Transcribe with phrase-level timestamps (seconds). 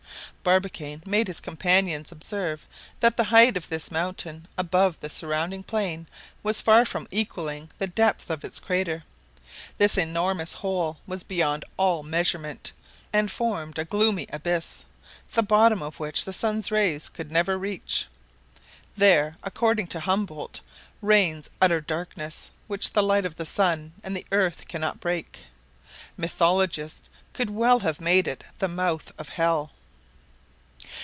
[0.43, 2.65] Barbicane made his companions observe
[2.99, 6.07] that the height of this mountain above the surrounding plain
[6.41, 9.03] was far from equaling the depth of its crater.
[9.77, 12.71] This enormous hole was beyond all measurement,
[13.13, 14.83] and formed a gloomy abyss,
[15.31, 18.07] the bottom of which the sun's rays could never reach.
[18.97, 20.61] There, according to Humboldt,
[21.03, 25.43] reigns utter darkness, which the light of the sun and the earth cannot break.
[26.17, 29.69] Mythologists could well have made it the mouth of hell.